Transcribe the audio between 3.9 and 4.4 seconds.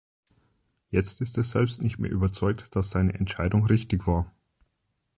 war.